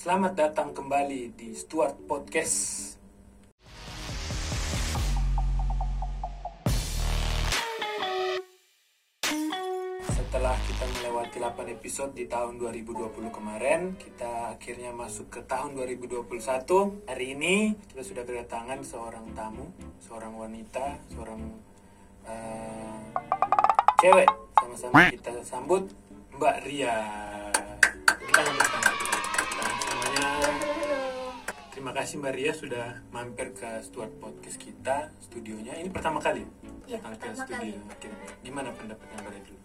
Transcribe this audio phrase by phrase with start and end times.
[0.00, 2.96] Selamat datang kembali di Stuart Podcast.
[10.08, 16.32] Setelah kita melewati 8 episode di tahun 2020 kemarin, kita akhirnya masuk ke tahun 2021.
[17.04, 19.68] Hari ini kita sudah kedatangan seorang tamu,
[20.00, 21.44] seorang wanita, seorang
[22.24, 23.04] eh,
[24.00, 24.32] cewek.
[24.56, 25.92] Sama-sama kita sambut
[26.40, 26.96] Mbak Ria.
[31.80, 35.72] Terima kasih Mbak Ria sudah mampir ke Stuart Podcast kita, studionya.
[35.80, 36.44] Ini pertama kali
[36.84, 37.56] Iya, datang ke pertama studio.
[37.56, 37.72] kali.
[37.88, 38.08] Oke.
[38.44, 39.56] Gimana pendapatnya Mbak Ria dulu?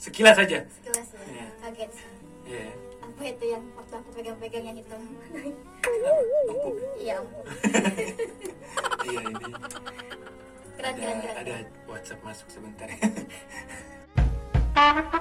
[0.00, 0.64] Sekilas saja.
[0.64, 1.52] Sekilas ya, Iya.
[1.60, 2.08] kaget sih.
[2.48, 2.72] Iya.
[3.04, 4.80] Apa itu yang waktu aku pegang-pegang yang?
[4.80, 5.04] Empuk.
[6.96, 7.44] Iya, ampun.
[9.04, 9.52] Iya ini
[10.80, 11.36] Keren, ada keren, keren.
[11.44, 12.88] ada WhatsApp masuk sebentar.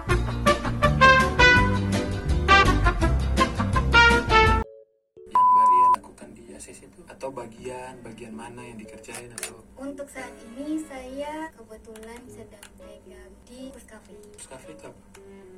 [9.99, 14.15] Untuk saat ini saya kebetulan sedang pegang di Kurs Cafe.
[14.31, 15.01] terus kafe itu apa?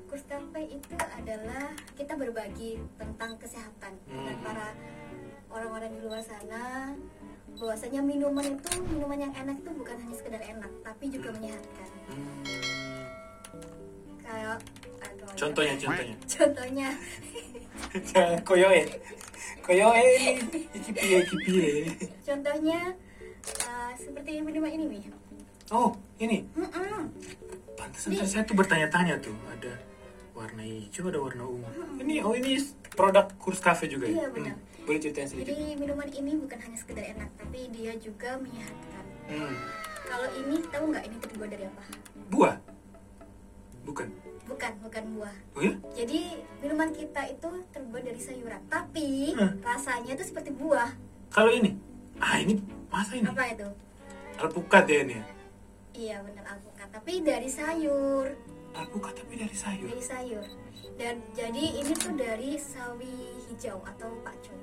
[0.10, 4.42] Kurs Cafe itu adalah kita berbagi tentang kesehatan dengan Hmm.
[4.42, 4.74] para
[5.46, 6.90] orang-orang di luar sana
[7.54, 12.42] bahwasanya minuman itu minuman yang enak itu bukan hanya sekedar enak tapi juga menyehatkan Hmm.
[14.18, 14.58] kayak
[15.06, 15.38] aduh, ya.
[15.38, 16.16] Contohnya contohnya.
[16.34, 16.88] contohnya
[18.10, 18.82] Jangan koyoe.
[19.62, 20.02] Koyoe
[20.34, 21.72] ini iki piye iki piye.
[22.26, 22.98] contohnya
[23.64, 25.04] uh, seperti minuman ini nih
[25.72, 26.44] Oh, ini.
[26.52, 27.08] Mm-mm.
[27.80, 29.72] Pantesan tadi saya tuh bertanya-tanya tuh, ada
[30.36, 31.64] warna hijau, ada warna ungu.
[31.96, 32.60] Ini oh ini
[32.92, 34.20] produk kurs cafe juga ya?
[34.20, 34.56] Iya, benar.
[34.60, 34.84] Hmm.
[34.84, 35.56] Boleh ceritain sedikit?
[35.56, 39.06] Jadi minuman ini bukan hanya sekedar enak, tapi dia juga menyehatkan.
[39.32, 39.56] Hmm.
[40.04, 41.84] Kalau ini tahu nggak ini terbuat dari apa?
[42.28, 42.56] Buah?
[43.88, 44.08] Bukan.
[44.52, 45.36] Bukan, bukan buah.
[45.56, 45.74] Oh ya?
[45.96, 49.56] Jadi minuman kita itu terbuat dari sayuran, tapi Hmm.
[49.64, 50.92] rasanya itu seperti buah.
[51.32, 51.80] Kalau ini?
[52.22, 52.54] Ah ini
[52.88, 53.26] masa ini?
[53.26, 53.68] Apa itu?
[54.38, 55.16] Alpukat ya ini?
[55.16, 55.24] ya?
[55.92, 58.26] Iya benar alpukat, tapi dari sayur,
[58.72, 59.88] Alpukat tapi dari sayur.
[59.90, 60.46] dari sayur.
[60.96, 63.16] Dan jadi ini tuh dari sawi
[63.50, 64.56] hijau atau pakcoy.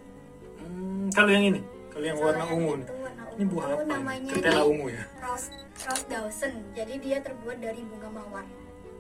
[0.59, 1.61] Hmm, kalau yang ini?
[1.91, 3.83] Kalau yang warna ungu itu warna Ini buah apa?
[3.85, 5.03] Namanya Ketela ungu ya?
[5.19, 5.49] Rose
[5.79, 6.55] Rose Dawson.
[6.73, 8.47] Jadi dia terbuat dari bunga mawar.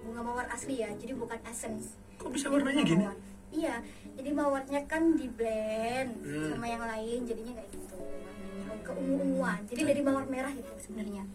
[0.02, 1.94] Bunga mawar asli ya, jadi bukan essence.
[2.18, 3.02] Kok bisa warnanya gini?
[3.02, 3.18] mawar.
[3.48, 3.80] Iya,
[4.12, 6.52] jadi mawarnya kan di blend Hmm.
[6.52, 7.87] sama yang lain, jadinya kayak gitu warnanya
[8.88, 9.60] keungu-unguan.
[9.68, 11.28] Jadi dari mawar merah itu sebenarnya.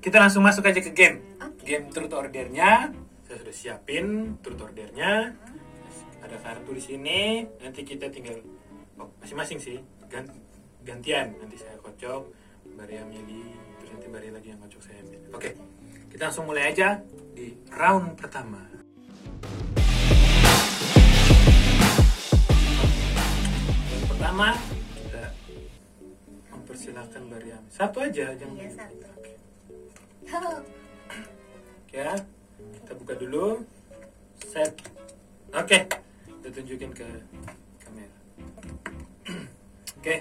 [0.00, 1.20] Kita langsung masuk aja ke game.
[1.44, 1.68] Oke.
[1.68, 2.90] Game truth ordernya.
[3.28, 5.36] Saya sudah siapin truth ordernya.
[6.24, 7.44] Ada kartu di sini.
[7.60, 8.40] Nanti kita tinggal
[8.96, 9.76] oh, masing-masing sih.
[10.08, 10.32] Gan-
[10.82, 11.36] gantian.
[11.36, 12.22] Nanti saya kocok.
[12.72, 13.52] Mbak Ria milih.
[13.78, 15.00] Terus nanti Mbak Ria lagi yang kocok saya.
[15.36, 15.50] Oke.
[16.08, 17.04] Kita langsung mulai aja
[17.36, 18.64] di round pertama.
[23.92, 24.75] Yang pertama
[26.76, 27.58] kita mempersilahkan Mbak Ria.
[27.72, 29.08] Satu aja, jangan Iya satu.
[31.96, 32.12] ya
[32.76, 33.64] kita buka dulu
[34.36, 34.74] set
[35.48, 35.78] oke
[36.28, 37.08] kita tunjukin ke
[37.80, 38.16] kamera
[39.96, 40.16] oke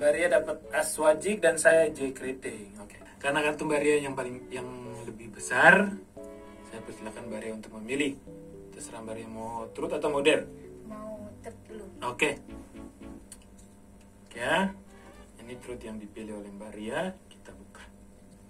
[0.00, 4.16] Mbak Ria dapat as wajik dan saya J keriting oke karena kartu Mbak Ria yang
[4.16, 4.64] paling yang
[5.04, 5.92] lebih besar
[6.72, 8.16] saya persilakan Mbak Ria untuk memilih
[8.72, 10.48] terserah Mbak Ria mau truth atau modern
[10.88, 11.84] Mau tet dulu.
[12.08, 12.40] Oke.
[14.24, 14.72] Oke ya.
[15.50, 17.10] Ini truth yang dipilih oleh Mbak Ria.
[17.26, 17.82] Kita buka.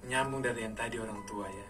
[0.04, 1.68] Menyambung dari yang tadi orang tua ya.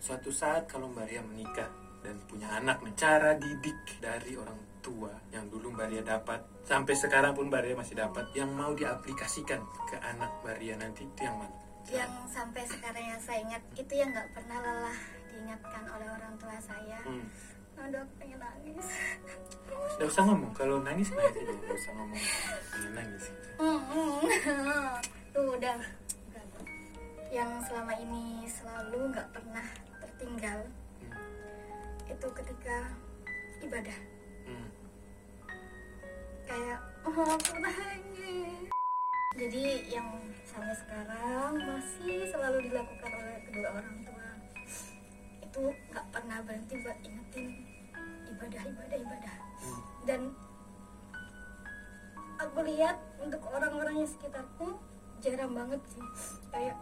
[0.00, 1.68] Suatu saat kalau Mbak Ria menikah
[2.00, 7.36] dan punya anak, cara didik dari orang tua yang dulu Mbak Ria dapat sampai sekarang
[7.36, 9.60] pun Mbak Ria masih dapat yang mau diaplikasikan
[9.92, 11.56] ke anak Mbak Ria nanti itu yang mana?
[11.84, 14.98] Yang sampai sekarang yang saya ingat itu yang nggak pernah lelah
[15.28, 16.96] diingatkan oleh orang tua saya.
[17.04, 17.28] Hmm.
[17.74, 18.86] Aduh, aku pengen nangis.
[19.94, 20.52] Nggak usah ngomong.
[20.54, 21.52] Kalau nangis nangis aja.
[21.52, 22.20] Nggak usah ngomong.
[22.70, 23.24] Pengen nangis.
[25.34, 25.78] Tuh udah.
[27.34, 29.66] Yang selama ini selalu nggak pernah
[29.98, 30.58] tertinggal
[31.04, 31.18] Hmm.
[32.06, 32.76] itu ketika
[33.60, 33.98] ibadah.
[34.46, 34.68] Hmm.
[36.46, 38.70] Kayak oh aku nangis.
[39.34, 40.06] Jadi yang
[40.46, 44.28] sampai sekarang masih selalu dilakukan oleh kedua orang tua
[45.42, 47.63] itu nggak pernah berhenti buat ingetin
[48.34, 49.34] ibadah ibadah ibadah.
[49.64, 49.80] Hmm.
[50.04, 50.20] dan
[52.36, 54.76] aku lihat untuk orang-orang yang sekitarku
[55.22, 56.04] jarang banget sih.
[56.50, 56.76] Kayak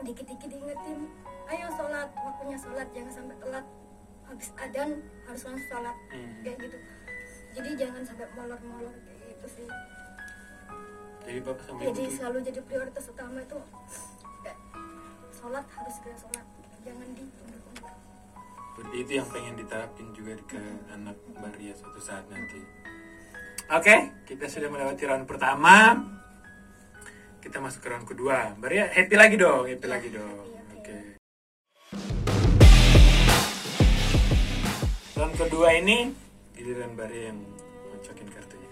[0.00, 1.10] dikit-dikit diingetin
[1.50, 3.66] ayo sholat waktunya sholat jangan sampai telat.
[4.30, 4.90] Habis adan
[5.26, 5.96] harus langsung sholat.
[6.14, 6.32] Hmm.
[6.46, 6.78] kayak gitu.
[7.50, 9.66] Jadi jangan sampai molor-molor kayak gitu sih.
[11.26, 13.58] Jadi bapak sampai jadi butuh- selalu jadi prioritas utama itu
[15.34, 16.46] sholat harus segera sholat.
[16.80, 17.99] Jangan di Berarti
[19.00, 20.60] itu yang pengen diterapin juga ke
[20.92, 22.60] anak Mbak Ria suatu saat nanti.
[23.70, 25.94] Oke, kita sudah melewati round pertama.
[27.40, 28.58] Kita masuk ke round kedua.
[28.60, 30.46] Maria happy lagi dong, happy Iya, lagi dong.
[30.76, 30.96] Oke.
[35.16, 36.12] Round kedua ini
[36.52, 37.40] giliran Maria yang
[37.94, 38.70] ngocokin kartunya.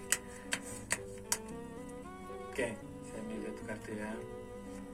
[2.51, 2.67] Oke,
[3.07, 4.11] saya ambil satu kartu ya.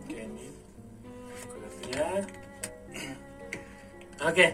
[0.05, 0.47] Oke ini
[1.59, 2.07] kartunya.
[4.23, 4.47] Oke,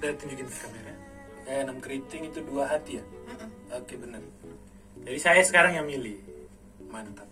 [0.00, 0.94] kita tunjukin ke kamera.
[1.44, 3.04] Eh, enam keriting itu dua hati ya.
[3.04, 3.48] Mm-mm.
[3.76, 4.24] Oke benar.
[5.04, 6.16] Jadi saya sekarang yang milih.
[6.88, 7.28] Mantap.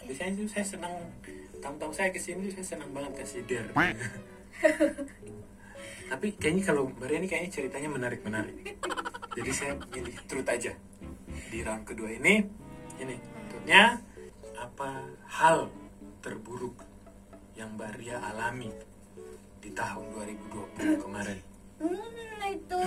[0.00, 0.96] Biasanya sih saya senang
[1.60, 3.68] tamu-tamu saya ke sini saya senang banget kasih dare.
[6.10, 8.80] Tapi kayaknya kalau Maria ini kayaknya ceritanya menarik-menarik.
[9.36, 10.72] Jadi saya milih truth aja.
[11.52, 12.40] Di round kedua ini,
[12.96, 13.16] ini
[13.52, 14.00] truthnya
[14.56, 15.68] apa hal
[16.24, 16.80] terburuk
[17.60, 18.72] yang Maria alami
[19.60, 21.53] di tahun 2020 kemarin?
[21.78, 21.98] Hmm,
[22.46, 22.82] itu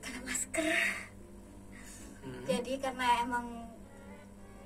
[0.00, 0.66] karena masker.
[2.22, 3.46] Hmm, Jadi karena emang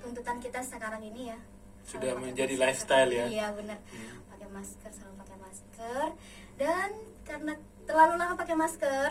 [0.01, 1.39] tuntutan kita sekarang ini ya.
[1.83, 2.65] Sudah menjadi masker.
[2.67, 3.27] lifestyle ya?
[3.27, 3.79] Iya benar.
[3.85, 4.19] Hmm.
[4.27, 6.07] Pakai masker selalu pakai masker
[6.57, 6.91] dan
[7.23, 7.53] karena
[7.85, 9.11] terlalu lama pakai masker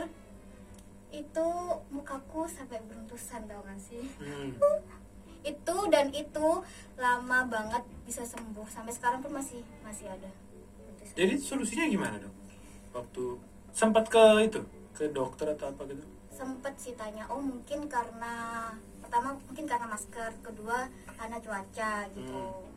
[1.10, 1.48] itu
[1.90, 4.06] mukaku sampai beruntusan tau gak sih?
[4.18, 4.54] Hmm.
[5.40, 6.48] Itu dan itu
[6.94, 10.28] lama banget bisa sembuh sampai sekarang pun masih masih ada.
[10.76, 11.16] beruntusan.
[11.16, 12.36] Jadi solusinya gimana dong?
[12.92, 13.40] Waktu
[13.80, 14.60] sempat ke itu
[14.92, 16.04] ke dokter atau apa gitu?
[16.30, 18.34] sempet sih tanya oh mungkin karena
[19.00, 22.68] pertama mungkin karena masker kedua karena cuaca gitu Hmm.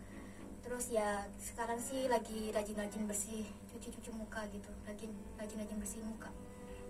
[0.63, 1.09] terus ya
[1.39, 6.31] sekarang sih lagi rajin-rajin bersih cuci-cuci muka gitu rajin rajin-rajin bersih muka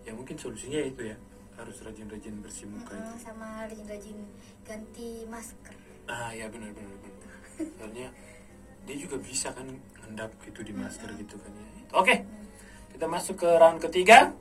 [0.03, 1.17] Ya mungkin solusinya itu ya
[1.55, 3.17] harus rajin-rajin bersih muka Mm-mm, itu.
[3.23, 4.19] sama rajin-rajin
[4.62, 5.75] ganti masker
[6.05, 7.32] Ah ya benar benar benar.
[7.79, 8.09] Soalnya
[8.82, 9.64] dia juga bisa kan
[10.03, 11.67] ngendap gitu di masker gitu kan ya.
[11.94, 12.14] Oke,
[12.92, 14.36] kita masuk ke round ketiga.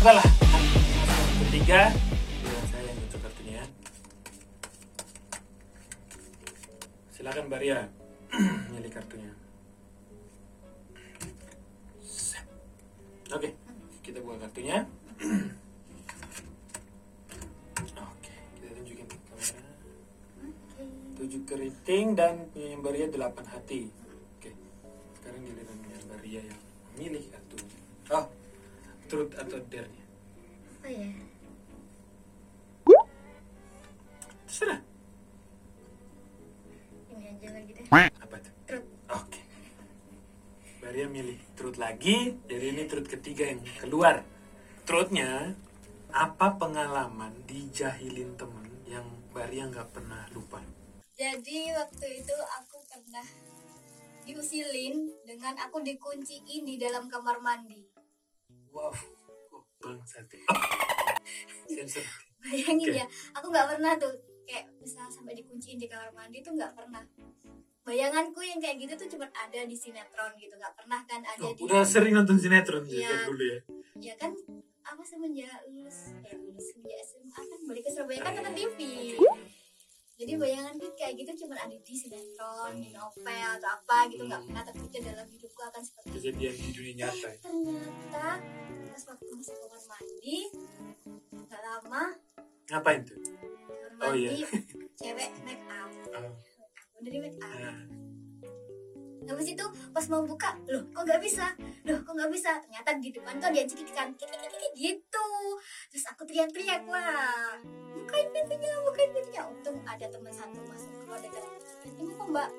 [0.00, 1.80] Udah lah, masuk ke round ketiga.
[2.40, 3.66] Biar saya yang ngecek kartunya ya.
[7.12, 7.92] Silakan Baria,
[8.72, 9.32] milih kartunya.
[13.30, 13.54] Oke,
[14.00, 14.88] kita buka kartunya.
[18.00, 19.20] Oke, kita tunjukin oke
[21.20, 23.99] Tujuh keriting dan punya Baria delapan hati.
[26.30, 26.62] Baria yang
[26.94, 27.56] memilih kartu.
[28.14, 28.26] Oh,
[29.10, 30.04] truth atau dare-nya.
[30.78, 31.10] apa ya
[34.46, 34.78] Terserah.
[37.10, 37.82] ini aja lagi deh
[38.22, 38.54] Apa tuh?
[38.62, 38.86] Truth.
[39.10, 39.42] Oke.
[40.78, 42.38] Baria milih truth lagi.
[42.46, 44.22] Jadi ini truth ketiga yang keluar.
[44.86, 45.58] Truthnya,
[46.14, 50.62] apa pengalaman dijahilin temen yang Baria nggak pernah lupa?
[51.20, 53.26] jadi waktu itu aku pernah
[54.30, 54.94] diusilin
[55.26, 57.82] dengan aku dikunciin di dalam kamar mandi.
[58.70, 58.94] Wow,
[59.78, 60.46] bangsat ya.
[62.40, 64.14] Bayangin ya aku nggak pernah tuh
[64.46, 67.02] kayak bisa sampai dikunciin di kamar mandi tuh nggak pernah.
[67.80, 71.50] Bayanganku yang kayak gitu tuh cuma ada di sinetron gitu nggak pernah kan ada Oh,
[71.50, 73.02] di udah sering nonton sinetron Iya.
[73.02, 73.58] juga dulu ya.
[74.00, 74.30] ya kan
[74.84, 78.78] aku semenjak lulus eh lulus semenjak SMA kan balik ke Surabaya kan nonton TV
[80.20, 83.24] jadi bayanganku kayak gitu cuma ada di sinetron di novel
[83.56, 87.16] atau apa gitu nggak pernah terpikir dalam hidupku akan seperti itu Kejadian di dunia nyata.
[87.24, 87.32] ya.
[87.40, 88.26] ternyata
[88.86, 90.38] pas waktu masuk kamar mandi
[91.32, 92.04] nggak lama
[92.68, 93.16] Ngapain tuh?
[93.16, 94.30] kamar Oh, iya.
[94.36, 94.44] mandi
[94.94, 96.32] cewek make up Oh,
[97.00, 97.99] udah di make up.
[99.30, 101.46] Habis itu pas mau buka loh kok nggak bisa?
[101.86, 102.50] Loh kok nggak bisa?
[102.66, 105.28] Ternyata di depan tuh cekikikan kikikikik gitu.
[105.90, 107.54] Terus aku teriak-teriak lah
[107.94, 109.42] bukain pintunya bukain pintunya.
[109.46, 111.52] Untung ada teman satu masuk keluar dari dalam
[112.00, 112.50] ini kok mbak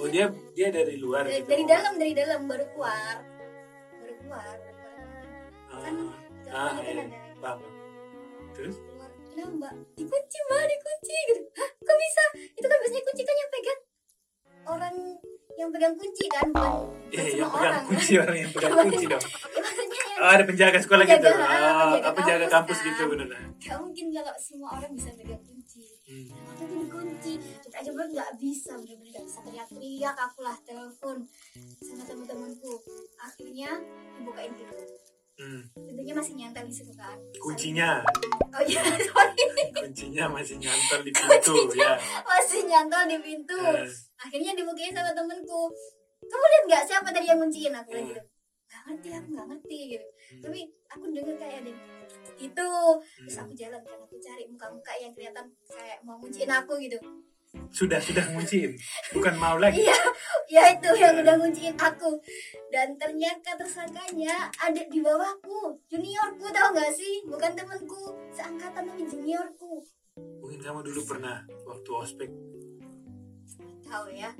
[0.00, 1.48] Oh dia dia dari luar dari, gitu.
[1.52, 3.16] dari dalam dari dalam baru keluar.
[4.00, 5.82] Baru keluar baru keluar.
[5.82, 5.94] Kan
[6.52, 7.04] Ah, ah kan iya.
[7.06, 7.18] ada.
[7.40, 7.60] Paham.
[8.56, 8.76] Terus?
[8.80, 9.10] keluar.
[9.32, 11.42] Mbak dikunci mbak dikunci gitu.
[11.56, 12.24] Hah kok bisa?
[12.56, 13.80] Itu kan biasanya kunci kan yang pegang
[14.64, 14.94] orang
[15.52, 16.72] yang pegang kunci kan bukan
[17.12, 19.24] Eh, semua yang pegang orang kunci orang yang pegang kunci dong.
[19.56, 19.62] ya,
[20.22, 21.34] Oh, ada penjaga sekolah Penjaga, gitu.
[21.34, 22.86] ah, penjaga apa penjaga kampus kampus kan.
[22.88, 23.26] gitu bener.
[23.58, 26.28] gak mungkin kalau semua orang bisa pegang kunci Hmm.
[26.44, 31.16] waktu itu dikunci kita aja bener nggak bisa bener-bener nggak bisa teriak-teriak aku lah telepon
[31.80, 32.72] sama teman-temanku
[33.16, 33.70] akhirnya
[34.14, 34.82] dibukain pintu
[35.42, 35.62] Hmm.
[35.74, 37.98] pintunya masih nyantel di situ kan Kuncinya,
[38.48, 38.78] oh iya.
[39.10, 39.42] Sorry.
[39.74, 41.98] Kuncinya masih nyantol di pintu ya.
[42.22, 43.58] masih nyantol di pintu.
[43.58, 43.90] Eh.
[44.16, 45.62] akhirnya dibukain sama temenku.
[46.22, 48.06] Kamu lihat nggak siapa tadi yang ngunciin aku Hmm.
[48.06, 48.22] gitu.
[48.70, 50.06] Nggak ngerti aku nggak ngerti gitu.
[50.06, 50.40] Hmm.
[50.40, 51.72] tapi aku denger kayak ada
[52.38, 52.70] itu.
[53.18, 53.42] Terus Hmm.
[53.42, 53.98] aku jalan kan.
[53.98, 56.98] Aku cari muka-muka yang kelihatan kayak mau ngunciin aku gitu
[57.72, 58.72] sudah sudah ngunciin
[59.12, 59.96] bukan mau lagi Iya,
[60.48, 62.16] ya itu yang udah ngunciin aku.
[62.72, 67.24] Dan ternyata tersangkanya ada di bawahku, juniorku tau gak sih?
[67.28, 69.84] Bukan temanku, seangkatan tapi juniorku.
[70.16, 72.30] mungkin kamu dulu pernah waktu ospek
[73.92, 74.32] Tahu ya?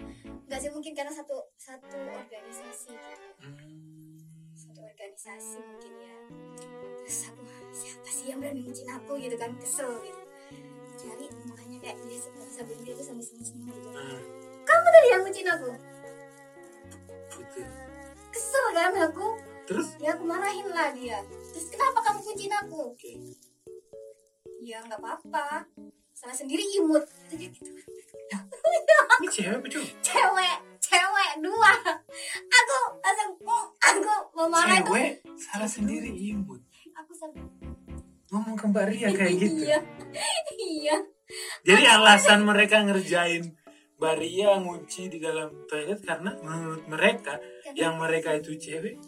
[0.48, 3.28] Gak sih mungkin karena satu satu organisasi, gitu.
[3.44, 4.16] Hmm,
[4.56, 6.16] satu organisasi mungkin ya.
[7.04, 7.42] Terus aku
[7.72, 10.21] siapa sih yang berani nguncin aku gitu kan kesel gitu.
[11.82, 13.88] Kayak dia sambil dia tuh sambil senyum-senyum gitu.
[13.90, 14.20] nah,
[14.62, 15.68] Kamu tadi yang nguncin aku.
[17.32, 17.60] gitu
[18.30, 19.26] Kesel kan aku?
[19.62, 21.18] terus Ya aku marahin lah dia.
[21.52, 22.78] Terus kenapa kamu kuncin aku?
[22.88, 23.12] oke
[24.58, 25.66] Ya nggak apa-apa.
[26.12, 27.02] Salah sendiri imut.
[27.28, 27.58] Gitu.
[29.18, 31.72] ini cewek cowok Cewek, cewek dua.
[32.48, 33.30] Aku langsung
[33.76, 34.86] aku mau marah itu.
[34.88, 36.62] cewek salah sendiri imut
[36.94, 37.42] Aku sampai
[38.28, 39.78] ngomong ke Mbak Ria kayak gitu Iya.
[40.54, 40.96] Iya.
[41.62, 43.54] Jadi alasan mereka ngerjain
[43.96, 47.38] Baria ngunci di dalam toilet karena menurut mereka
[47.78, 48.98] yang mereka itu cewek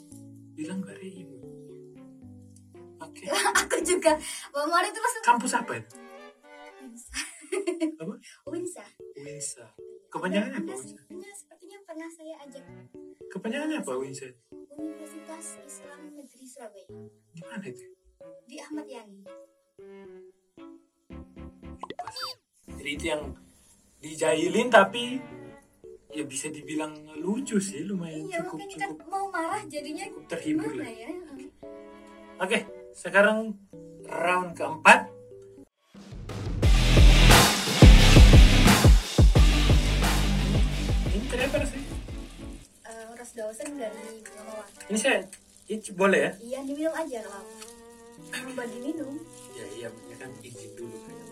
[0.54, 1.38] bilang Baria ibu.
[3.02, 3.26] Oke.
[3.60, 4.14] aku juga
[4.54, 5.94] mau marah itu langsung Kampus apa itu?
[6.78, 7.18] Winsa.
[7.98, 8.14] Apa?
[8.54, 8.84] Winsa.
[9.18, 9.66] Winsa.
[10.14, 11.00] Kepanjangannya apa Winsa?
[11.34, 12.62] Sepertinya pernah saya ajak
[13.34, 14.30] Kepanjangannya apa Winsa?
[14.74, 16.86] Universitas Islam Negeri Surabaya
[17.34, 17.94] Di mana itu?
[18.44, 19.24] di Ahmad Yani.
[22.84, 23.24] Jadi itu yang
[23.96, 25.16] dijailin tapi
[26.12, 30.68] ya bisa dibilang lucu sih lumayan Iya cukup kan cukup mau marah jadinya cukup terhibur
[30.76, 30.92] lah.
[30.92, 31.08] ya?
[32.44, 33.56] Oke, sekarang
[34.04, 35.08] round keempat.
[41.08, 41.88] Ini tadi apa rasanya?
[42.84, 44.64] Eh, Ros Dawson dari Mamawa.
[44.92, 45.24] Ini saya,
[45.72, 46.32] ini boleh ya?
[46.36, 47.48] Iya diminum aja loh.
[48.28, 49.16] Coba diminum.
[49.56, 51.23] Ya iya, ya kan izin dulu.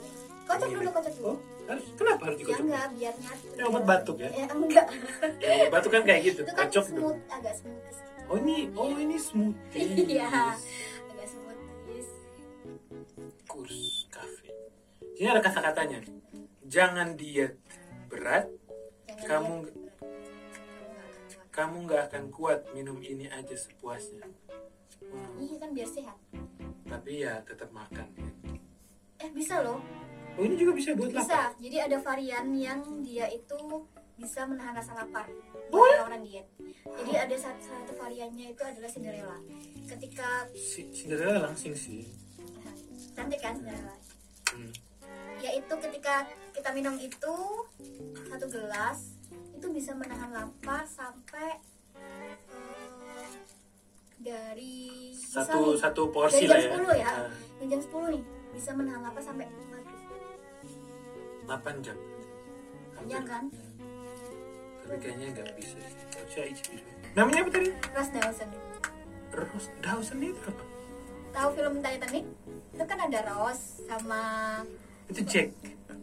[0.52, 1.26] Kocok dulu, kocok dulu.
[1.26, 2.62] Oh, harus, kenapa harus Ya dikocok?
[2.62, 3.46] enggak, biar nyatu.
[3.48, 4.30] Ini obat batuk ya?
[4.30, 4.86] Ya enggak.
[5.38, 7.00] Ya, obat batuk kan kayak gitu, Itu kan kocok dulu.
[7.08, 7.96] smooth, agak smooth.
[8.24, 9.80] Oh ini, oh ini smoothie.
[10.12, 10.28] Iya.
[11.06, 11.60] Agak smooth.
[13.44, 13.78] Kurs
[14.08, 14.48] kafe.
[15.14, 16.00] Ini ada kata-katanya.
[16.64, 17.56] Jangan diet
[18.08, 18.48] berat,
[19.14, 19.80] Jangan Kamu- berat.
[21.50, 22.60] Kamu nggak akan kuat.
[22.72, 24.24] minum ini aja sepuasnya.
[25.02, 25.36] Wow.
[25.38, 26.16] Iya kan biar sehat.
[26.82, 28.08] Tapi ya tetap makan.
[29.18, 29.80] Eh bisa loh.
[30.32, 31.22] Oh ini juga bisa buat lapar.
[31.22, 31.42] Bisa.
[31.58, 33.58] Jadi ada varian yang dia itu
[34.14, 35.26] bisa menahan rasa lapar
[35.68, 36.04] Oh, ya?
[36.04, 36.46] orang diet.
[36.84, 39.38] Jadi ada satu, satu variannya itu adalah Cinderella.
[39.84, 42.06] Ketika Si Cinderella langsing sih.
[43.12, 43.92] cantik kan Cinderella.
[44.48, 44.72] Hmm.
[45.38, 47.36] Yaitu ketika kita minum itu
[48.24, 49.16] satu gelas
[49.52, 51.60] itu bisa menahan lapar sampai
[51.96, 53.30] eh,
[54.16, 56.94] dari Satu satu porsi dari lah jam ya.
[56.94, 57.12] 10 ya.
[57.58, 58.22] Dari jam 10 nih
[58.52, 59.46] bisa menahan lapar sampai
[61.52, 61.98] 8 jam.
[63.02, 63.44] Iya kan?
[64.80, 65.76] Tapi kayaknya nggak bisa.
[66.26, 66.48] Saya.
[67.12, 67.68] Namanya apa tadi?
[67.92, 68.48] Ras Dawson.
[69.32, 70.64] Rose Dawson itu apa?
[71.32, 72.24] Tahu film Titanic?
[72.72, 74.22] Itu kan ada Rose sama
[75.08, 75.52] Itu Jack.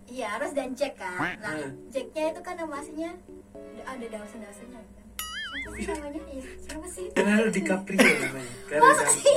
[0.05, 1.17] iya Rose dan Jack kan.
[1.17, 1.73] Nah, Hmm.
[1.89, 3.11] Jacknya itu kan nama aslinya
[3.83, 5.05] ada Dawson Dawsonnya kan.
[5.59, 6.21] Siapa sih namanya?
[6.29, 7.05] Iya, siapa sih?
[7.11, 8.53] Leonardo DiCaprio namanya.
[8.79, 9.28] Masa sih?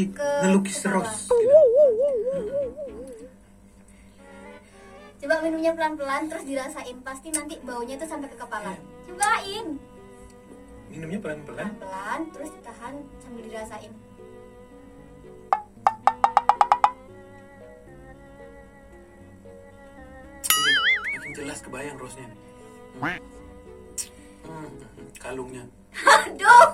[0.00, 1.28] Lagi ke ngelukis ros.
[1.28, 1.58] Gitu.
[5.20, 8.72] Coba minumnya pelan-pelan terus dirasain pasti nanti baunya tuh sampai ke kepala.
[9.04, 9.76] Cobain
[10.88, 11.76] Minumnya pelan-pelan.
[11.76, 13.92] pelan-pelan terus ditahan sambil dirasain.
[20.40, 20.80] Iya,
[21.14, 22.26] makin jelas kebayang rosnya.
[22.26, 22.38] nih.
[22.96, 23.20] Hmm.
[24.48, 25.64] Hmm, kalungnya.
[26.24, 26.68] Aduh.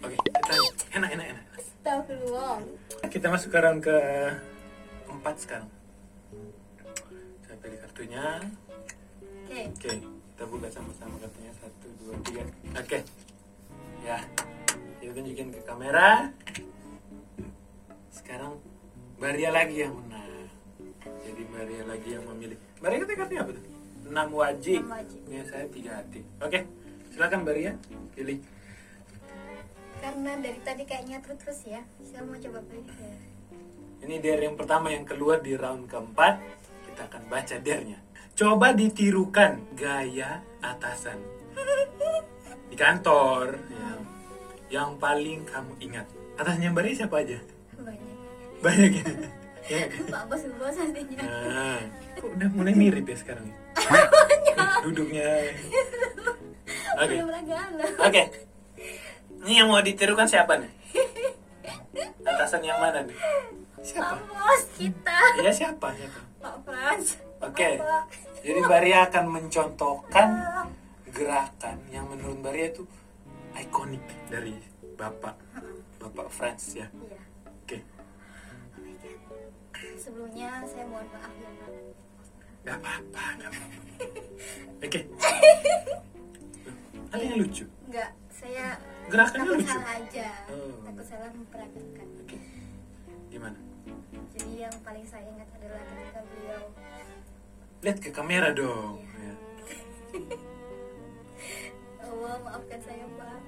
[0.00, 0.54] Oke, kita
[0.96, 1.44] enak enak enak.
[1.90, 2.62] Astagfirullah.
[3.10, 3.96] Kita masuk ke round ke
[5.10, 5.66] empat sekarang.
[7.42, 8.26] Saya pilih kartunya.
[9.18, 9.60] Oke.
[9.74, 12.46] Oke, kita buka sama-sama kartunya satu, dua, tiga.
[12.78, 13.02] Oke,
[14.06, 14.22] ya,
[15.02, 16.30] kita tunjukin ke kamera.
[18.14, 18.62] Sekarang
[19.18, 20.46] Maria lagi yang menang.
[21.26, 22.58] Jadi Maria lagi yang memilih.
[22.78, 23.64] Maria kata kartunya apa tuh?
[24.06, 24.78] Enam wajib.
[24.86, 25.20] Enam wajib.
[25.26, 26.22] Ya saya tiga hati.
[26.38, 26.70] Oke,
[27.10, 27.74] silakan Maria
[28.14, 28.38] pilih.
[30.00, 31.84] Karena dari tadi kayaknya terus ya.
[32.00, 33.14] Saya mau coba ya.
[34.00, 36.40] Ini dare yang pertama yang keluar di round keempat.
[36.88, 38.00] Kita akan baca dare-nya.
[38.34, 41.20] Coba ditirukan gaya atasan
[42.72, 43.60] di kantor.
[43.68, 43.88] ya.
[44.80, 46.06] Yang paling kamu ingat.
[46.40, 47.38] Atasnya Mbak Ria siapa aja?
[48.60, 49.04] banyak ya
[49.72, 51.80] ya Pak Bos Bos artinya nah
[52.16, 53.48] kok udah mulai mirip ya sekarang
[54.84, 55.28] duduknya
[57.00, 58.22] oke ada oke
[59.44, 60.72] ini yang mau ditirukan siapa nih?
[62.28, 63.16] Atasan yang mana nih?
[63.16, 65.18] Pak siapa Bos kita.
[65.40, 65.88] Iya siapa?
[65.96, 66.20] Siapa?
[66.40, 67.06] Pak Frans
[67.40, 67.70] oke.
[67.80, 68.04] Bapak.
[68.44, 70.28] jadi Baria akan mencontohkan
[71.08, 72.84] gerakan yang menurut Baria itu
[73.56, 74.56] ikonik dari
[75.00, 75.36] bapak
[75.96, 76.88] bapak Franz ya.
[76.92, 77.20] Iya.
[77.48, 77.78] oke.
[79.96, 81.70] Sebelumnya saya mohon maaf ya Pak.
[82.60, 83.24] Nggak apa-apa.
[83.40, 83.78] Nggak apa-apa.
[84.84, 85.00] Oke.
[87.16, 87.64] Ada yang lucu?
[87.88, 88.66] Enggak saya
[89.10, 89.68] Gerakannya takut lucu.
[89.68, 90.28] salah aja.
[90.48, 90.80] Oh.
[90.86, 92.38] takut salah memperhatikan oke.
[93.28, 93.58] Gimana?
[94.32, 96.62] Jadi yang paling saya ingat adalah ketika beliau
[97.80, 99.04] lihat ke kamera dong.
[99.20, 99.34] Ya.
[102.08, 103.40] Allah maafkan saya Pak.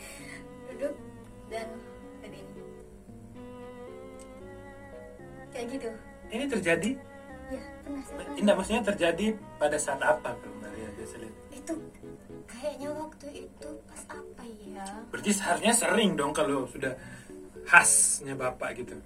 [0.68, 0.94] Duduk
[1.48, 1.68] dan
[2.20, 2.52] dan ini
[5.50, 5.90] kayak gitu.
[6.30, 6.90] Ini terjadi?
[7.50, 8.38] Ya pernah saya.
[8.38, 9.26] Indah maksudnya terjadi
[9.58, 11.34] pada saat apa kalau Maria biasa lihat.
[11.50, 11.74] Itu
[12.50, 14.86] kayaknya waktu itu pas apa ya?
[15.14, 16.94] Berarti seharusnya sering dong kalau sudah
[17.64, 18.98] khasnya bapak gitu.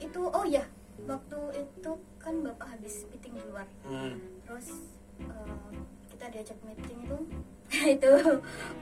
[0.00, 0.64] Itu oh ya
[1.04, 3.68] waktu itu kan bapak habis meeting di luar.
[3.84, 4.16] Hmm.
[4.44, 4.68] terus
[5.20, 5.72] eh,
[6.12, 7.18] kita diajak meeting itu.
[7.96, 8.12] Itu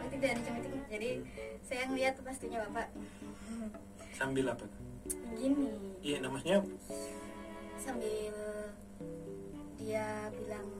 [0.03, 0.75] waktu itu diajak meeting.
[0.91, 1.11] Jadi
[1.65, 2.93] saya ngeliat pastinya bapak.
[4.13, 4.67] Sambil apa?
[5.39, 5.71] Gini.
[6.03, 6.61] Iya namanya
[7.83, 8.31] sambil
[9.75, 10.71] dia bilang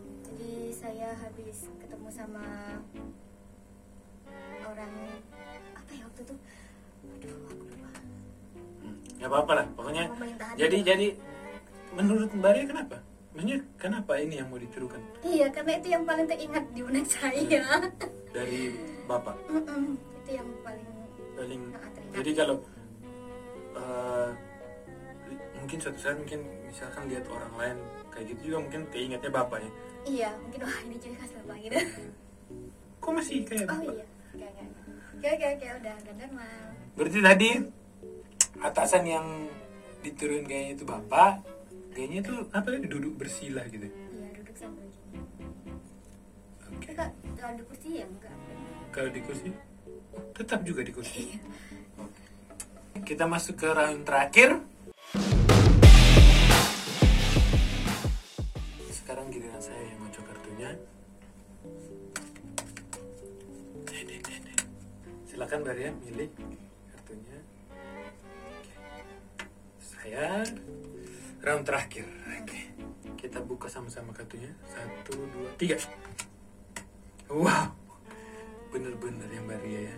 [0.43, 2.43] jadi saya habis ketemu sama
[4.67, 4.95] orang
[5.79, 6.35] apa ya waktu itu?
[7.07, 7.91] Aduh aku lupa.
[8.83, 10.05] Hmm, nggak apa-apa lah pokoknya
[10.59, 11.07] jadi jadi
[11.95, 12.99] menurut Maria kenapa?
[13.39, 14.99] Maksudnya kenapa ini yang mau ditirukan?
[15.23, 17.63] Iya karena itu yang paling teringat di benak saya.
[18.35, 18.61] Dari
[19.07, 19.37] bapak?
[19.47, 20.89] Mm-mm, itu yang paling
[21.39, 22.15] paling sangat teringat.
[22.19, 22.57] jadi kalau
[23.79, 24.29] eh,
[25.55, 27.79] mungkin suatu saat mungkin misalkan lihat orang lain
[28.13, 29.71] kayak gitu juga mungkin keingetnya bapak ya.
[30.03, 31.77] Iya mungkin wah ini ciri khas bapak gitu.
[33.03, 33.95] Kok masih kayak oh bapak?
[33.97, 34.07] iya.
[35.13, 35.47] Oke oke oke.
[35.57, 36.65] Oke udah udah normal.
[36.95, 37.51] Berarti tadi
[38.61, 39.27] atasan yang
[40.03, 41.41] diturunin kayaknya itu bapak
[41.95, 42.87] kayaknya itu apa tadi?
[42.91, 45.21] Duduk bersila gitu iya duduk sambil gini
[46.67, 46.91] oke.
[46.93, 48.37] Kak kalau di kursi ya enggak.
[48.93, 49.49] Kalau di kursi?
[50.37, 51.21] Tetap juga di kursi.
[51.33, 51.39] Iya.
[53.03, 54.61] Kita masuk ke round terakhir
[59.13, 60.71] sekarang giliran saya yang ngocok kartunya.
[65.29, 66.33] Silakan Maria milih
[66.89, 67.39] kartunya.
[68.57, 68.73] Oke.
[69.85, 70.49] saya
[71.45, 72.09] round terakhir.
[72.41, 72.73] Oke.
[73.21, 74.49] Kita buka sama-sama kartunya.
[74.65, 75.77] Satu dua tiga.
[77.29, 77.69] Wow.
[78.73, 79.97] Bener-bener yang Maria ya.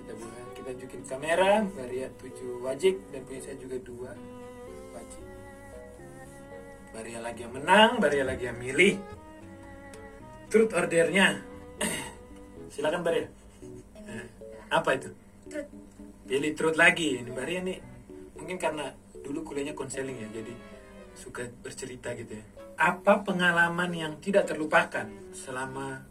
[0.00, 1.60] Kita buka kita tunjukin kamera.
[1.76, 4.16] Maria tujuh wajib dan punya saya juga dua
[4.96, 5.28] wajib
[6.90, 8.98] Maria lagi yang menang Maria lagi yang milih.
[10.50, 11.38] Truth ordernya
[12.74, 13.06] silakan
[14.10, 14.26] Eh,
[14.66, 15.10] apa itu?
[15.46, 15.66] Trut.
[16.26, 17.22] pilih truth lagi.
[17.22, 17.78] Ini Maria nih
[18.34, 18.90] mungkin karena
[19.22, 20.54] dulu kuliahnya konseling ya jadi
[21.14, 22.44] suka bercerita gitu ya.
[22.80, 26.02] Apa pengalaman yang tidak terlupakan selama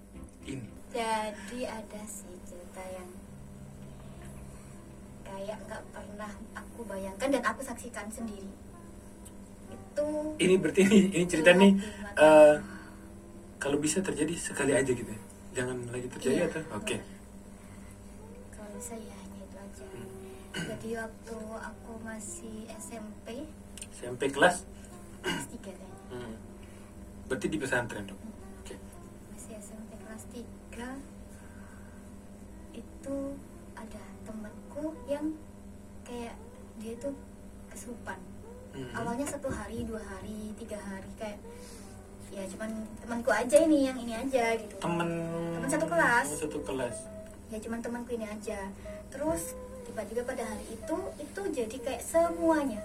[0.47, 0.69] ini?
[0.95, 3.09] Jadi ada sih cerita yang
[5.27, 8.68] kayak nggak pernah aku bayangkan dan aku saksikan sendiri
[9.99, 10.07] itu
[10.39, 11.71] ini berarti ini, ini cerita nih
[12.15, 12.55] eh,
[13.59, 15.21] kalau bisa terjadi sekali aja gitu ya?
[15.51, 16.47] Jangan lagi terjadi Iya.
[16.47, 16.63] atau?
[16.79, 16.95] Oke.
[18.55, 19.85] Kalau bisa ya hanya itu aja.
[20.55, 23.43] Jadi waktu aku masih SMP
[23.91, 24.63] SMP kelas?
[25.19, 26.35] Kelas 3 kayaknya hmm.
[27.27, 28.21] berarti di pesantren dong?
[28.63, 28.79] Oke.
[29.35, 30.39] Masih SMP kelas 3
[32.79, 33.17] itu
[33.75, 35.35] ada temanku yang
[36.07, 36.39] kayak
[36.79, 37.11] dia tuh
[37.67, 38.28] kesurupan
[38.79, 38.95] Hmm.
[38.95, 41.39] awalnya satu hari dua hari tiga hari kayak
[42.29, 44.75] ya cuman temanku aja ini yang ini aja gitu.
[44.77, 45.09] Temen
[45.57, 46.27] Temen satu kelas.
[46.37, 46.95] satu kelas.
[47.49, 48.69] Ya cuman temanku ini aja.
[49.09, 52.79] Terus tiba-tiba pada hari itu itu jadi kayak semuanya.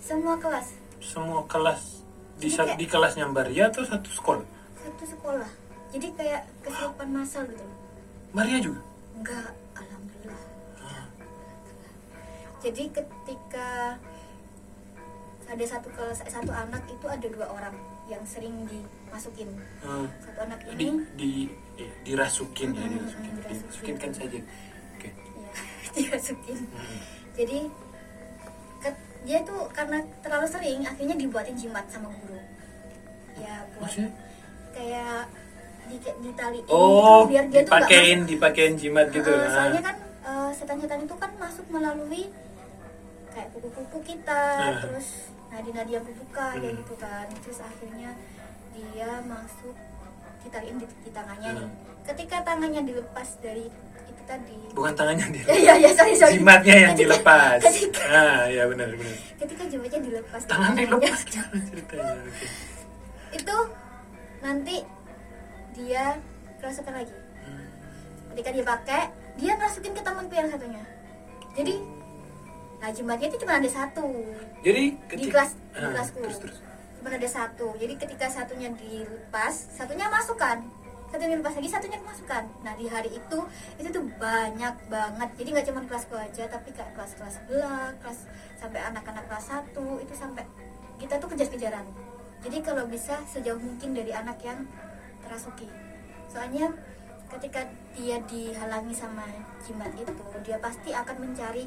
[0.00, 0.72] Semua kelas.
[0.98, 2.00] Semua kelas.
[2.40, 4.46] Di, Jadi kayak- di kelasnya Maria atau satu sekolah?
[4.74, 5.50] Satu sekolah.
[5.90, 7.66] Jadi kayak kesurupan massal gitu.
[8.32, 8.80] Maria juga?
[9.12, 10.44] Enggak alhamdulillah.
[10.80, 11.04] Ah,
[12.62, 13.98] jadi ketika
[15.50, 17.74] ada satu eh, satu anak itu ada dua orang
[18.06, 19.50] yang sering dimasukin
[19.82, 20.06] ah.
[20.20, 21.30] satu anak di ini di
[21.76, 23.58] eh, dirasukin ya Hmm, dirasukin dirasukin.
[23.58, 24.38] dirasukin kan saja
[24.94, 25.08] oke
[25.98, 26.98] ya dimasukin Hmm.
[27.32, 27.58] jadi
[28.78, 32.38] ke- dia tuh karena terlalu sering akhirnya dibuatin jimat sama guru
[33.36, 34.10] ya buat maksudnya
[34.70, 35.26] kayak
[35.84, 39.50] di ditaliin oh gitu, biar dia tuh nggak dipakein dipakein jimat gitu ah.
[39.50, 42.30] soalnya kan eh, setan-setan itu kan masuk melalui
[43.28, 44.78] kayak kuku-kuku kita Ah.
[44.80, 46.80] terus nadi-nadi yang kubuka kayak Hmm.
[46.80, 47.26] gitu kan.
[47.40, 48.10] Terus akhirnya
[48.70, 49.74] dia masuk
[50.40, 51.66] ditariin di, di tangannya nih.
[51.66, 51.76] Hmm.
[52.02, 53.68] ketika tangannya dilepas dari
[54.02, 54.56] itu tadi.
[54.72, 55.44] Bukan tangannya dia.
[55.46, 56.34] Ya ya ya sorry sorry.
[56.34, 57.58] Jimatnya yang Ketika- dilepas.
[57.62, 59.16] ketika, ah ya benar benar.
[59.36, 62.10] Ketika jimatnya dilepas tangannya, dilepas ceritanya?
[62.24, 62.46] Oke.
[63.30, 63.56] Itu
[64.40, 64.76] nanti
[65.72, 66.04] dia
[66.58, 67.14] kerasukan lagi.
[67.40, 67.66] Hmm.
[68.30, 69.02] ketika dia pakai
[69.36, 70.82] dia masukin ke temanku yang satunya.
[71.52, 71.74] Jadi
[72.80, 74.08] nah jimatnya itu cuma ada satu.
[74.64, 76.18] Jadi di ketika kelas di Ah, kelasku.
[76.24, 76.58] terus terus.
[76.96, 77.66] Cuma ada satu.
[77.76, 80.64] Jadi ketika satunya dilepas satunya masukkan.
[81.10, 83.38] Satunya dilepas lagi satunya kemasukan nah di hari itu
[83.76, 85.28] itu tuh banyak banget.
[85.36, 88.18] Jadi nggak cuma kelasku aja tapi kayak kelas-kelas sebelah kelas
[88.56, 90.46] sampai anak-anak kelas satu itu sampai
[90.96, 91.82] kita tuh kejar-kejaran.
[92.40, 94.64] Jadi kalau bisa sejauh mungkin dari anak yang
[95.20, 95.68] terasuki.
[96.30, 96.72] Soalnya
[97.28, 97.66] ketika
[97.98, 99.26] dia dihalangi sama
[99.66, 100.10] jimat itu
[100.42, 101.66] dia pasti akan mencari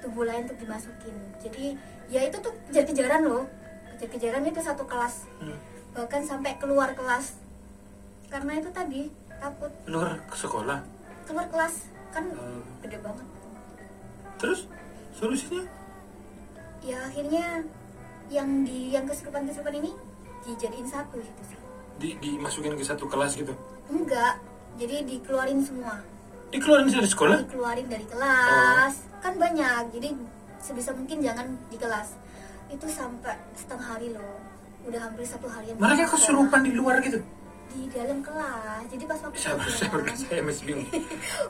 [0.00, 1.14] tubuh lain untuk dimasukin.
[1.42, 1.76] Jadi
[2.08, 3.44] ya itu tuh kejar-kejaran loh.
[3.96, 5.26] Kejar-kejaran itu satu kelas.
[5.42, 5.58] Hmm.
[5.88, 7.34] bahkan sampai keluar kelas.
[8.30, 9.72] Karena itu tadi takut.
[9.90, 10.78] Luar ke sekolah?
[11.26, 11.74] Keluar kelas.
[12.14, 12.62] Kan Hmm.
[12.84, 13.26] gede banget.
[14.38, 14.70] Terus?
[15.18, 15.66] Solusinya?
[16.86, 17.66] Ya akhirnya
[18.30, 19.90] yang di yang kesurupan kesurupan ini
[20.46, 21.58] dijadiin satu gitu sih.
[21.98, 23.50] Di dimasukin ke satu kelas gitu?
[23.90, 24.38] Enggak.
[24.78, 25.98] Jadi dikeluarin semua
[26.52, 27.38] dikeluarin dari sekolah?
[27.44, 28.94] Dikeluarin dari kelas.
[29.20, 30.08] Kan banyak jadi
[30.58, 32.08] sebisa mungkin jangan di kelas.
[32.68, 34.36] Itu sampai setengah hari loh.
[34.88, 36.14] Udah hampir satu harian mereka di sekolah.
[36.16, 37.20] kesurupan di luar gitu?
[37.68, 38.82] Di dalam kelas.
[38.88, 40.88] Jadi pas waktu sabar sabar pelajaran, saya masih bingung.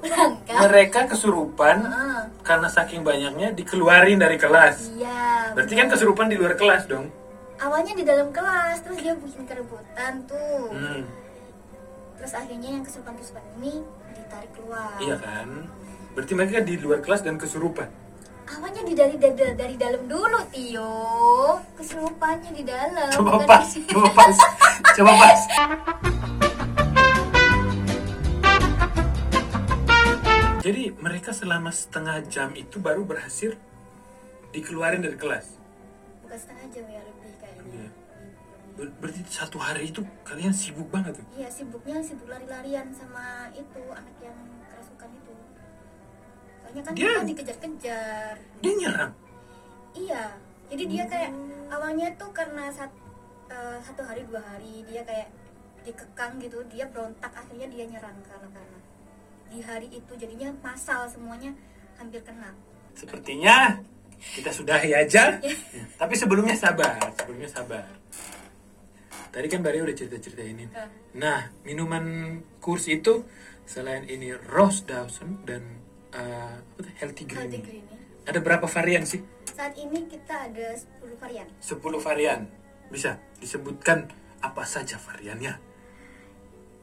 [0.67, 2.23] Mereka kesurupan Heeh.
[2.43, 4.91] karena saking banyaknya dikeluarin dari kelas.
[4.99, 5.95] Iya berarti kan bener.
[5.95, 7.07] kesurupan di luar kelas dong?
[7.59, 10.75] Awalnya di dalam kelas terus dia bikin keributan tuh.
[10.75, 11.03] Hmm.
[12.19, 13.79] terus akhirnya yang kesurupan kesurupan ini
[14.39, 14.95] ditarik keluar.
[15.03, 15.49] Iya kan?
[16.15, 17.91] Berarti mereka di luar kelas dan kesurupan?
[18.49, 20.95] Awalnya di dari dari, dari dalam dulu Tio.
[21.75, 24.37] Kesurupannya di dalam coba bukan pas di- coba pas
[24.95, 25.41] coba pas.
[30.63, 33.57] Jadi mereka selama setengah jam itu baru berhasil
[34.53, 35.59] dikeluarin dari kelas?
[36.25, 37.73] Bukan setengah jam ya lebih kayaknya.
[37.73, 37.89] Iya.
[38.79, 43.83] Ber- berarti satu hari itu kalian sibuk banget tuh iya sibuknya sibuk lari-larian sama itu
[43.91, 44.39] anak yang
[44.71, 45.35] kerasukan itu
[46.63, 49.13] soalnya kan Dia- dikejar-kejar dia nyerang
[49.99, 50.31] Iya,
[50.71, 51.33] jadi dia kayak
[51.75, 52.93] awalnya tuh karena sat,
[53.51, 55.27] eh, satu hari dua hari dia kayak
[55.83, 58.83] dikekang gitu, dia berontak akhirnya dia nyerang ke anak-anak.
[59.49, 61.51] Di hari itu jadinya masal semuanya
[61.99, 62.55] hampir kena.
[62.95, 63.75] Sepertinya
[64.39, 65.41] kita sudahi aja.
[65.43, 65.57] Ya,
[66.01, 67.83] Tapi sebelumnya sabar, sebelumnya sabar.
[69.29, 70.65] Tadi kan Bari udah cerita-cerita ini.
[70.67, 72.05] Eh, Nah, minuman
[72.59, 73.27] kurs itu
[73.65, 75.63] selain ini Rose Dawson dan
[76.11, 77.41] uh, apa tuh, Healthy Green.
[77.45, 77.99] Healthy Green ya.
[78.29, 79.21] Ada berapa varian sih?
[79.49, 81.49] Saat ini kita ada 10 varian.
[81.59, 82.41] 10 varian.
[82.89, 85.59] Bisa disebutkan apa saja variannya?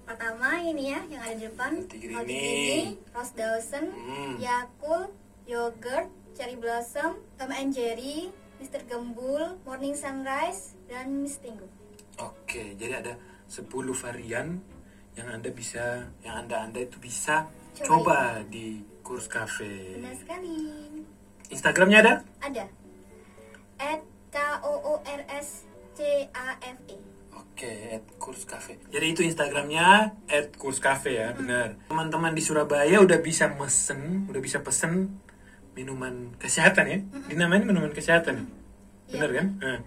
[0.06, 2.26] Pertama ini ya yang ada di depan Healthy Green.
[2.26, 4.36] Green, Rose Dawson, Hmm.
[4.38, 5.10] Yakult,
[5.46, 8.86] Yogurt, Cherry Blossom, Tom and Jerry, Mr.
[8.86, 11.66] Gembul, Morning Sunrise, dan Miss Tinggu.
[12.18, 13.14] Oke, jadi ada
[13.46, 14.60] 10 varian
[15.16, 17.88] yang Anda bisa yang Anda-anda itu bisa Cobain.
[17.88, 20.00] coba di kurs cafe.
[20.00, 20.58] Benar sekali.
[21.52, 22.14] Instagramnya ada?
[22.42, 22.66] Ada.
[23.78, 24.02] At
[24.32, 26.00] K O O R S C
[26.32, 26.98] A F E.
[27.36, 28.76] Oke, at kurs cafe.
[28.92, 31.80] Jadi itu Instagramnya at kurs cafe ya, benar.
[31.88, 35.20] Teman-teman di Surabaya udah bisa mesen, udah bisa pesen
[35.72, 37.00] minuman kesehatan ya.
[37.28, 38.36] Dinamain minuman kesehatan.
[38.40, 38.46] ya?
[39.16, 39.38] Benar Iya.
[39.40, 39.48] kan?
[39.60, 39.78] Nah,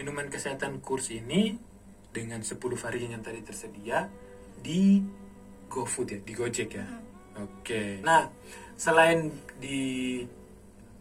[0.00, 1.60] minuman kesehatan kurs ini
[2.08, 4.08] dengan 10 varian yang tadi tersedia
[4.56, 5.04] di
[5.68, 6.88] GoFood ya, di Gojek ya.
[7.36, 8.00] Oke.
[8.00, 8.32] Nah,
[8.80, 9.28] selain
[9.60, 10.24] di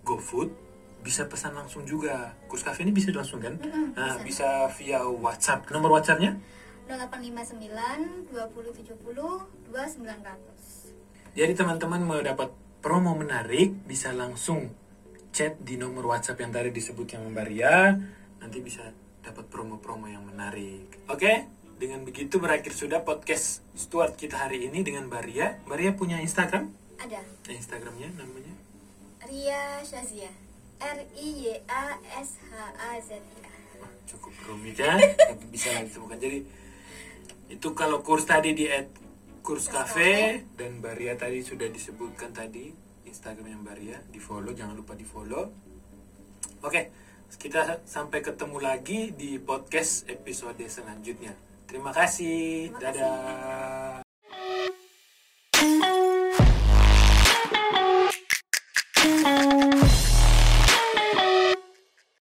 [0.04, 0.52] GoFood
[1.00, 2.36] bisa pesan langsung juga.
[2.52, 3.56] Kurs cafe ini bisa langsung kan?
[3.56, 4.68] Mm-mm, nah, bisa.
[4.68, 5.72] bisa via WhatsApp.
[5.72, 6.36] Nomor WhatsAppnya?
[6.92, 9.00] 0859 2070
[9.72, 11.40] 2900.
[11.40, 12.52] Jadi teman-teman mau dapat
[12.84, 14.76] promo menarik bisa langsung
[15.32, 17.96] chat di nomor WhatsApp yang tadi disebut yang Maria.
[18.40, 18.84] Nanti bisa
[19.24, 20.88] dapat promo-promo yang menarik.
[21.12, 21.48] Oke?
[21.80, 25.60] Dengan begitu berakhir sudah podcast Stuart kita hari ini dengan Maria.
[25.64, 26.72] Maria punya Instagram?
[27.00, 28.52] Ada Instagramnya namanya?
[29.24, 30.32] Ria Shazia.
[30.80, 33.52] R I Y A S H A Z I A.
[33.84, 34.96] Wah, cukup rumit ya.
[34.96, 36.20] Tapi bisa lah ditemukan.
[36.20, 36.40] Jadi
[37.52, 38.88] itu kalau kurs tadi di at
[39.44, 42.72] kurs cafe dan Baria tadi sudah disebutkan tadi
[43.08, 45.52] Instagramnya Baria di follow jangan lupa di follow.
[46.64, 46.92] Oke,
[47.38, 51.36] kita sampai ketemu lagi di podcast episode selanjutnya.
[51.70, 52.74] Terima kasih.
[52.74, 53.02] Terima kasih.
[53.04, 53.79] Dadah.